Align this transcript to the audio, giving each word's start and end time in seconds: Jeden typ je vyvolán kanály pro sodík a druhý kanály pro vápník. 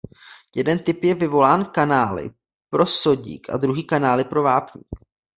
Jeden 0.55 0.79
typ 0.79 1.03
je 1.03 1.15
vyvolán 1.15 1.65
kanály 1.71 2.29
pro 2.69 2.85
sodík 2.85 3.49
a 3.49 3.57
druhý 3.57 3.83
kanály 3.83 4.23
pro 4.23 4.43
vápník. 4.43 4.87